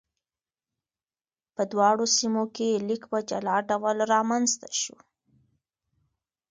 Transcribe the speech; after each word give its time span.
په 1.55 1.61
دواړو 1.71 2.05
سیمو 2.17 2.43
کې 2.55 2.83
لیک 2.87 3.03
په 3.11 3.19
جلا 3.29 3.57
ډول 3.69 3.97
رامنځته 4.13 4.69
شو. 4.81 4.97